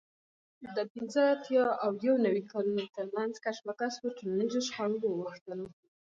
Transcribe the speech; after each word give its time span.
د 0.75 0.77
پینځه 0.91 1.21
اتیا 1.33 1.65
او 1.83 1.91
یو 2.07 2.15
نوي 2.25 2.43
کالونو 2.51 2.85
ترمنځ 2.95 3.33
کشمکش 3.45 3.93
پر 4.01 4.11
ټولنیزو 4.17 4.59
شخړو 4.67 5.09
واوښتلو 5.11 5.67